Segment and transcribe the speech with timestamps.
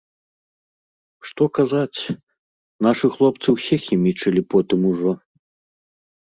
[1.31, 1.99] Што казаць,
[2.87, 5.11] нашы хлопцы ўсе хімічылі потым ужо.